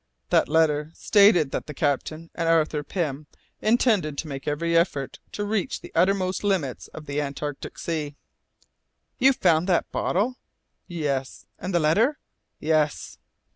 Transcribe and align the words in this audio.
That 0.31 0.49
letter 0.49 0.89
stated 0.95 1.51
that 1.51 1.67
the 1.67 1.75
captain 1.75 2.31
and 2.33 2.49
Arthur 2.49 2.81
Pym 2.81 3.27
intended 3.61 4.17
to 4.17 4.27
make 4.27 4.47
every 4.47 4.75
effort 4.75 5.19
to 5.33 5.45
reach 5.45 5.79
the 5.81 5.91
uttermost 5.93 6.43
limits 6.43 6.87
of 6.87 7.05
the 7.05 7.21
Antarctic 7.21 7.77
Sea!" 7.77 8.15
"You 9.19 9.31
found 9.31 9.67
that 9.69 9.91
bottle?" 9.91 10.37
"Yes!" 10.87 11.45
"And 11.59 11.71
the 11.71 11.79
letter?" 11.79 12.17
"Yes!" 12.59 13.19